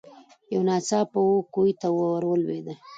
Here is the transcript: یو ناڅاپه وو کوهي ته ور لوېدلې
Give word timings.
یو 0.53 0.61
ناڅاپه 0.67 1.19
وو 1.27 1.37
کوهي 1.53 1.73
ته 1.81 1.87
ور 1.97 2.21
لوېدلې 2.43 2.75